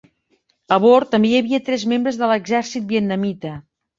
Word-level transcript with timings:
A 0.77 0.79
bord 0.85 1.11
també 1.15 1.29
hi 1.29 1.35
havia 1.41 1.59
tres 1.67 1.85
membres 1.93 2.19
de 2.21 2.31
l'exèrcit 2.31 2.91
vietnamita. 2.95 3.55